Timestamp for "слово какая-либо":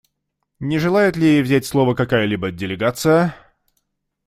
1.67-2.49